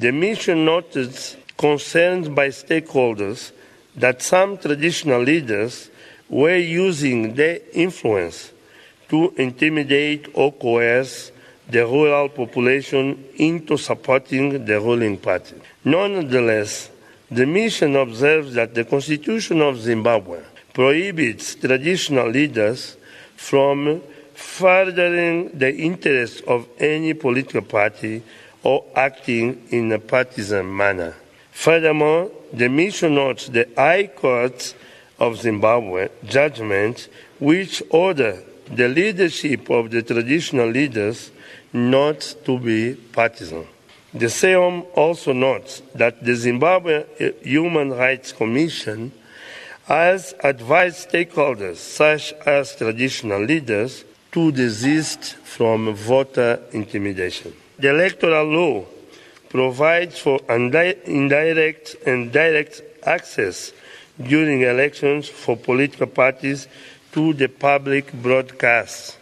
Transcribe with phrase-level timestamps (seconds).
[0.00, 1.12] The mission noted
[1.58, 3.52] concerns by stakeholders
[3.96, 5.90] that some traditional leaders
[6.26, 8.50] were using their influence
[9.10, 11.32] to intimidate or coerce
[11.68, 15.56] the rural population into supporting the ruling party.
[15.84, 16.88] Nonetheless,
[17.30, 20.40] the mission observes that the Constitution of Zimbabwe
[20.72, 22.96] prohibits traditional leaders
[23.36, 24.00] from
[24.32, 28.22] furthering the interests of any political party
[28.62, 31.14] or acting in a partisan manner.
[31.52, 34.74] Furthermore, the mission notes the High Court
[35.18, 41.30] of Zimbabwe judgment which order the leadership of the traditional leaders
[41.72, 43.66] not to be partisan.
[44.12, 47.04] The SEOM also notes that the Zimbabwe
[47.42, 49.12] Human Rights Commission
[49.84, 57.52] has advised stakeholders, such as traditional leaders, to desist from voter intimidation.
[57.80, 58.84] The electoral law
[59.48, 63.72] provides for indirect and direct access
[64.22, 66.68] during elections for political parties
[67.12, 69.16] to the public broadcasts.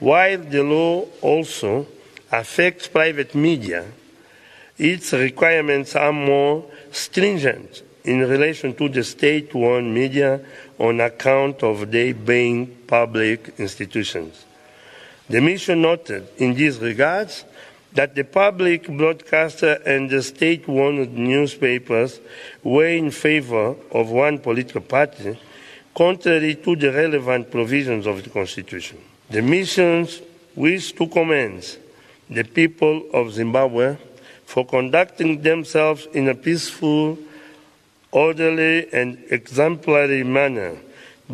[0.00, 1.86] While the law also
[2.32, 3.84] affects private media,
[4.78, 10.40] its requirements are more stringent in relation to the state owned media
[10.78, 14.46] on account of their being public institutions.
[15.28, 17.44] The mission noted in these regards
[17.94, 22.20] that the public broadcaster and the state owned newspapers
[22.62, 25.38] were in favor of one political party,
[25.94, 28.98] contrary to the relevant provisions of the Constitution.
[29.30, 30.20] The missions
[30.56, 31.78] wish to commend
[32.28, 33.96] the people of Zimbabwe
[34.44, 37.16] for conducting themselves in a peaceful,
[38.10, 40.76] orderly, and exemplary manner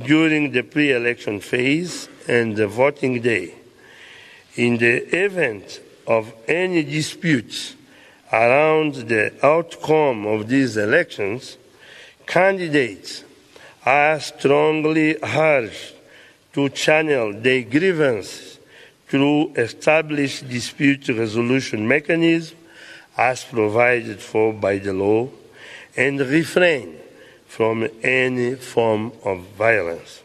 [0.05, 3.55] during the pre election phase and the voting day.
[4.56, 5.80] In the event
[6.11, 7.77] of any disputes
[8.33, 11.56] around the outcome of these elections,
[12.27, 13.22] candidates
[13.86, 15.94] are strongly urged
[16.52, 18.58] to channel their grievances
[19.07, 22.58] through established dispute resolution mechanisms
[23.17, 25.29] as provided for by the law
[25.96, 26.96] and refrain
[27.46, 30.23] from any form of violence.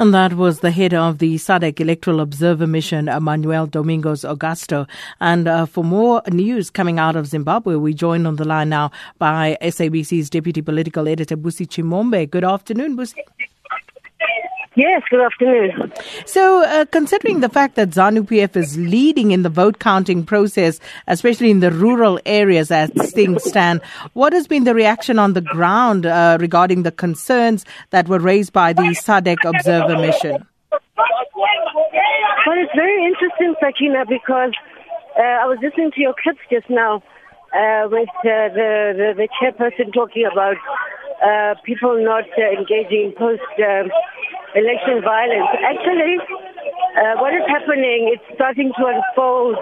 [0.00, 4.88] And that was the head of the SADC Electoral Observer Mission, Manuel Domingos Augusto.
[5.20, 8.92] And uh, for more news coming out of Zimbabwe, we join on the line now
[9.18, 12.30] by SABC's Deputy Political Editor, Busi Chimombe.
[12.30, 13.16] Good afternoon, Busi.
[14.78, 15.92] Yes, good afternoon.
[16.24, 20.78] So, uh, considering the fact that ZANU PF is leading in the vote counting process,
[21.08, 23.80] especially in the rural areas as things stand,
[24.12, 28.52] what has been the reaction on the ground uh, regarding the concerns that were raised
[28.52, 30.46] by the SADC observer mission?
[30.70, 34.52] Well, it's very interesting, Sakina, because
[35.18, 37.02] uh, I was listening to your clips just now
[37.52, 40.56] uh, with uh, the, the, the chairperson talking about
[41.18, 43.90] uh, people not engaging in post um,
[44.54, 45.48] election violence.
[45.60, 46.16] Actually,
[46.96, 49.56] uh, what is happening, it's starting to unfold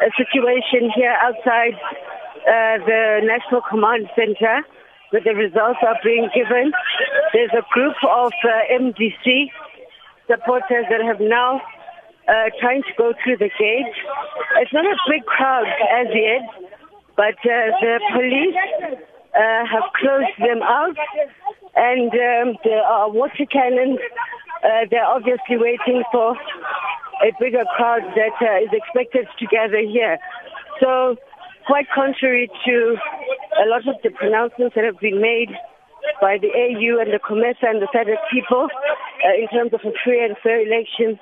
[0.00, 1.74] a situation here outside
[2.46, 4.62] uh, the National Command Center
[5.10, 6.72] where the results are being given.
[7.32, 9.50] There's a group of uh, MDC
[10.26, 11.60] supporters that have now
[12.28, 13.94] uh, trying to go through the gate.
[14.62, 16.46] It's not a big crowd as yet,
[17.16, 18.54] but uh, the police
[19.34, 20.96] uh, have closed them out
[21.74, 23.98] and um, there are water cannons.
[24.70, 26.36] Uh, they're obviously waiting for
[27.26, 30.16] a bigger crowd that uh, is expected to gather here.
[30.78, 31.16] So,
[31.66, 32.96] quite contrary to
[33.64, 35.50] a lot of the pronouncements that have been made
[36.20, 39.92] by the AU and the COMESA and the SADC people uh, in terms of a
[40.04, 41.18] free and fair election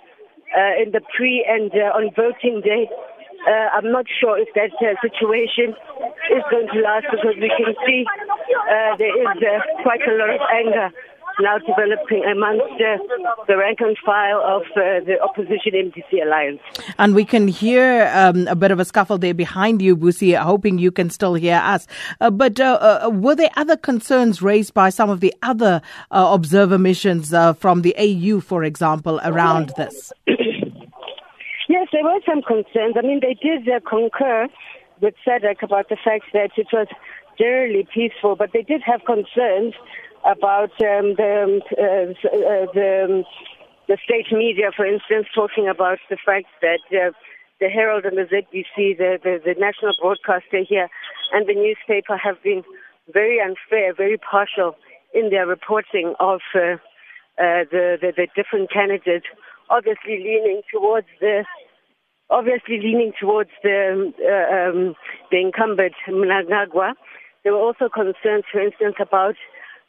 [0.52, 2.88] uh, in the pre and uh, on voting day,
[3.48, 5.72] uh, I'm not sure if that uh, situation
[6.36, 8.04] is going to last because we can see
[8.98, 10.92] there is quite a lot of anger
[11.40, 12.98] now developing amongst uh,
[13.46, 16.60] the rank and file of uh, the opposition MDC alliance.
[16.98, 20.78] And we can hear um, a bit of a scuffle there behind you, Busi, hoping
[20.78, 21.86] you can still hear us.
[22.20, 25.80] Uh, but uh, uh, were there other concerns raised by some of the other
[26.10, 30.12] uh, observer missions from the AU, for example, around this?
[30.26, 32.96] yes, there were some concerns.
[32.96, 34.48] I mean, they did concur
[35.00, 36.88] with SADC about the fact that it was
[37.38, 39.74] generally peaceful, but they did have concerns
[40.28, 43.24] about um, the, uh, uh, the, um,
[43.88, 47.10] the state media, for instance, talking about the fact that uh,
[47.60, 50.88] the Herald and the ZBC, the, the, the national broadcaster here,
[51.32, 52.62] and the newspaper have been
[53.12, 54.76] very unfair, very partial
[55.14, 56.76] in their reporting of uh,
[57.40, 59.26] uh, the, the, the different candidates,
[59.70, 61.44] obviously leaning towards the
[62.30, 64.94] obviously leaning towards the, uh, um,
[65.30, 66.92] the incumbent Mnangagwa.
[67.42, 69.34] There were also concerns, for instance, about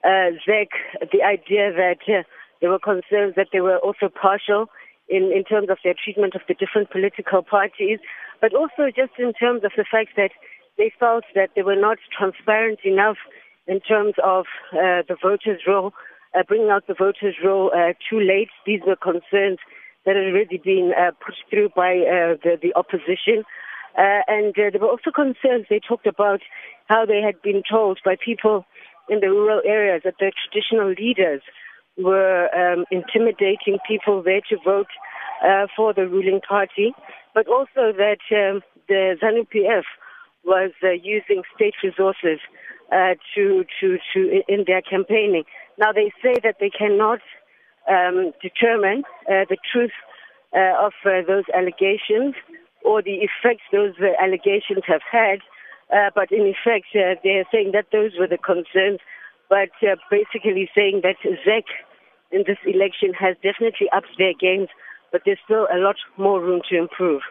[0.04, 0.70] uh, ZEC,
[1.12, 2.24] the idea that uh,
[2.62, 4.68] there were concerns that they were also partial
[5.08, 8.00] in, in terms of their treatment of the different political parties,
[8.42, 10.32] but also just in terms of the fact that
[10.78, 13.18] they felt that they were not transparent enough
[13.68, 15.94] in terms of uh, the voters' roll,
[16.38, 18.50] uh, bringing out the voters' roll uh, too late.
[18.66, 19.60] These were concerns
[20.06, 23.44] that had already been uh, pushed through by uh, the, the opposition.
[23.98, 25.66] Uh, and there were also concerns.
[25.70, 26.42] They talked about
[26.88, 28.66] how they had been told by people
[29.10, 31.42] in the rural areas that the traditional leaders
[31.98, 34.88] were um, intimidating people there to vote
[35.44, 36.94] uh, for the ruling party,
[37.34, 39.84] but also that um, the ZANU PF
[40.46, 42.40] was uh, using state resources
[42.92, 45.44] uh, to to to in their campaigning.
[45.78, 47.20] Now they say that they cannot
[47.90, 49.92] um, determine uh, the truth
[50.56, 52.36] uh, of uh, those allegations
[52.84, 55.40] or the effects those allegations have had.
[55.90, 59.00] But in effect, they are saying that those were the concerns.
[59.50, 59.70] But
[60.12, 61.64] basically saying that ZEC
[62.32, 64.70] in this election has definitely upped their games,
[65.12, 67.22] but there's still a lot more room to improve.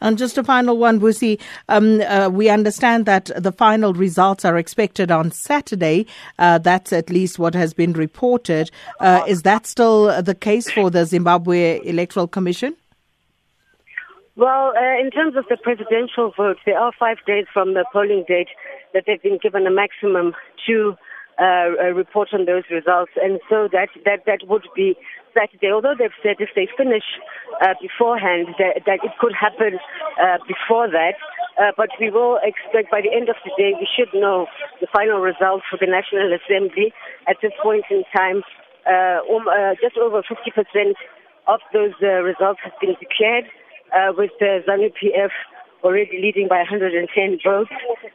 [0.00, 1.40] And just a final one, Vusi.
[1.68, 6.06] Um, uh, we understand that the final results are expected on Saturday.
[6.38, 8.70] Uh, that's at least what has been reported.
[9.00, 12.76] Uh, is that still the case for the Zimbabwe Electoral Commission?
[14.36, 18.24] Well, uh, in terms of the presidential vote, there are five days from the polling
[18.26, 18.50] date
[18.92, 20.34] that they've been given a maximum
[20.66, 20.98] to
[21.38, 24.98] uh, report on those results, and so that that that would be
[25.34, 25.70] Saturday.
[25.70, 27.06] Although they've said if they finish
[27.62, 29.78] uh, beforehand, that, that, it could happen
[30.18, 31.14] uh, before that.
[31.54, 34.46] Uh, but we will expect by the end of the day we should know
[34.80, 36.90] the final results for the National Assembly.
[37.30, 38.42] At this point in time,
[38.82, 40.50] uh, um, uh, just over 50%
[41.46, 43.46] of those results have been declared,
[44.16, 45.30] with the ZANU PF
[45.84, 47.70] already leading by 110 votes,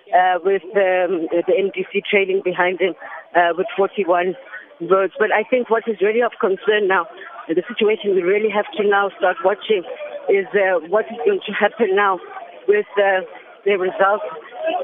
[0.09, 2.95] uh, with um, the MDC trailing behind him
[3.35, 4.35] uh, with 41
[4.81, 5.13] votes.
[5.19, 7.05] But I think what is really of concern now,
[7.47, 9.85] the situation we really have to now start watching,
[10.27, 12.19] is uh, what is going to happen now
[12.67, 13.21] with uh,
[13.65, 14.25] the results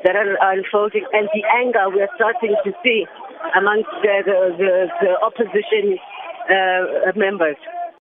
[0.04, 3.06] that are unfolding and the anger we are starting to see
[3.58, 4.72] amongst the, the, the,
[5.02, 5.98] the opposition
[6.50, 7.58] uh, members.